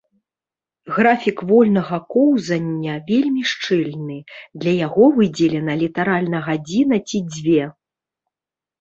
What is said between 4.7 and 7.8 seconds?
яго выдзелена літаральна гадзіна ці дзве.